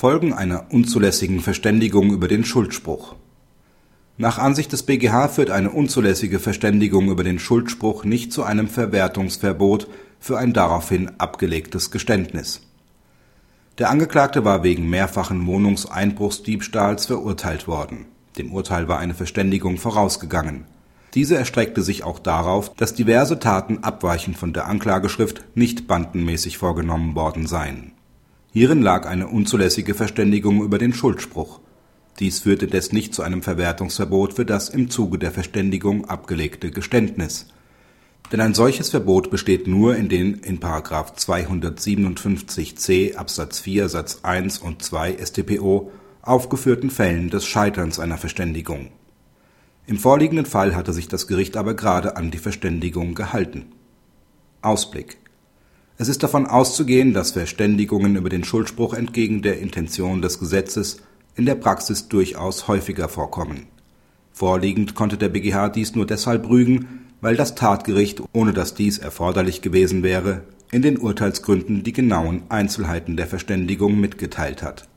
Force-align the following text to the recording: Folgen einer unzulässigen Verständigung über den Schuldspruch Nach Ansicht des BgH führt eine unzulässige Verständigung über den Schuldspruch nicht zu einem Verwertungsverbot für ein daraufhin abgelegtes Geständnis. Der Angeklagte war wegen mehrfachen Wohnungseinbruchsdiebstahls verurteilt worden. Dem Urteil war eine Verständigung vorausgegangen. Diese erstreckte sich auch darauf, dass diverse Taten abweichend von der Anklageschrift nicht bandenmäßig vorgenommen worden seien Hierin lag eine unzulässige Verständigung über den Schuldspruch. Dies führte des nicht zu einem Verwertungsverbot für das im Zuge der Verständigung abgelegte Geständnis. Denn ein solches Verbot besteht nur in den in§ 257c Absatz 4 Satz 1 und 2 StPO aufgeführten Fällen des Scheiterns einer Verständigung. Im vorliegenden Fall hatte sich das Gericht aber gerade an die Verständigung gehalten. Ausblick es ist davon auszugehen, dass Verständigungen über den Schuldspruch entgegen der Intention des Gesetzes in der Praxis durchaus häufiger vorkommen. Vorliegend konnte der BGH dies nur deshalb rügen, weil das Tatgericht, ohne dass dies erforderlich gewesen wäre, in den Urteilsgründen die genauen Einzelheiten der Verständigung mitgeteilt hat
Folgen 0.00 0.32
einer 0.32 0.72
unzulässigen 0.72 1.40
Verständigung 1.40 2.10
über 2.10 2.26
den 2.26 2.42
Schuldspruch 2.42 3.16
Nach 4.16 4.38
Ansicht 4.38 4.72
des 4.72 4.84
BgH 4.84 5.28
führt 5.28 5.50
eine 5.50 5.68
unzulässige 5.68 6.38
Verständigung 6.38 7.10
über 7.10 7.22
den 7.22 7.38
Schuldspruch 7.38 8.04
nicht 8.04 8.32
zu 8.32 8.42
einem 8.42 8.66
Verwertungsverbot 8.66 9.88
für 10.18 10.38
ein 10.38 10.54
daraufhin 10.54 11.10
abgelegtes 11.18 11.90
Geständnis. 11.90 12.62
Der 13.76 13.90
Angeklagte 13.90 14.42
war 14.42 14.62
wegen 14.62 14.88
mehrfachen 14.88 15.46
Wohnungseinbruchsdiebstahls 15.46 17.04
verurteilt 17.04 17.68
worden. 17.68 18.06
Dem 18.38 18.54
Urteil 18.54 18.88
war 18.88 19.00
eine 19.00 19.12
Verständigung 19.12 19.76
vorausgegangen. 19.76 20.64
Diese 21.12 21.36
erstreckte 21.36 21.82
sich 21.82 22.04
auch 22.04 22.20
darauf, 22.20 22.72
dass 22.74 22.94
diverse 22.94 23.38
Taten 23.38 23.84
abweichend 23.84 24.38
von 24.38 24.54
der 24.54 24.66
Anklageschrift 24.66 25.44
nicht 25.54 25.86
bandenmäßig 25.86 26.56
vorgenommen 26.56 27.14
worden 27.14 27.46
seien 27.46 27.92
Hierin 28.52 28.82
lag 28.82 29.06
eine 29.06 29.28
unzulässige 29.28 29.94
Verständigung 29.94 30.62
über 30.62 30.78
den 30.78 30.92
Schuldspruch. 30.92 31.60
Dies 32.18 32.40
führte 32.40 32.66
des 32.66 32.90
nicht 32.90 33.14
zu 33.14 33.22
einem 33.22 33.42
Verwertungsverbot 33.42 34.34
für 34.34 34.44
das 34.44 34.68
im 34.68 34.90
Zuge 34.90 35.18
der 35.18 35.30
Verständigung 35.30 36.06
abgelegte 36.06 36.72
Geständnis. 36.72 37.46
Denn 38.32 38.40
ein 38.40 38.54
solches 38.54 38.90
Verbot 38.90 39.30
besteht 39.30 39.68
nur 39.68 39.94
in 39.94 40.08
den 40.08 40.34
in§ 40.34 40.58
257c 41.16 43.14
Absatz 43.14 43.60
4 43.60 43.88
Satz 43.88 44.18
1 44.22 44.58
und 44.58 44.82
2 44.82 45.18
StPO 45.24 45.92
aufgeführten 46.22 46.90
Fällen 46.90 47.30
des 47.30 47.46
Scheiterns 47.46 48.00
einer 48.00 48.18
Verständigung. 48.18 48.88
Im 49.86 49.96
vorliegenden 49.96 50.46
Fall 50.46 50.74
hatte 50.74 50.92
sich 50.92 51.06
das 51.06 51.28
Gericht 51.28 51.56
aber 51.56 51.74
gerade 51.74 52.16
an 52.16 52.32
die 52.32 52.38
Verständigung 52.38 53.14
gehalten. 53.14 53.66
Ausblick 54.60 55.18
es 56.00 56.08
ist 56.08 56.22
davon 56.22 56.46
auszugehen, 56.46 57.12
dass 57.12 57.32
Verständigungen 57.32 58.16
über 58.16 58.30
den 58.30 58.42
Schuldspruch 58.42 58.94
entgegen 58.94 59.42
der 59.42 59.60
Intention 59.60 60.22
des 60.22 60.38
Gesetzes 60.38 61.02
in 61.36 61.44
der 61.44 61.56
Praxis 61.56 62.08
durchaus 62.08 62.68
häufiger 62.68 63.10
vorkommen. 63.10 63.66
Vorliegend 64.32 64.94
konnte 64.94 65.18
der 65.18 65.28
BGH 65.28 65.68
dies 65.68 65.94
nur 65.94 66.06
deshalb 66.06 66.48
rügen, 66.48 67.02
weil 67.20 67.36
das 67.36 67.54
Tatgericht, 67.54 68.22
ohne 68.32 68.54
dass 68.54 68.72
dies 68.72 68.96
erforderlich 68.96 69.60
gewesen 69.60 70.02
wäre, 70.02 70.44
in 70.70 70.80
den 70.80 70.96
Urteilsgründen 70.96 71.82
die 71.82 71.92
genauen 71.92 72.44
Einzelheiten 72.48 73.18
der 73.18 73.26
Verständigung 73.26 74.00
mitgeteilt 74.00 74.62
hat 74.62 74.89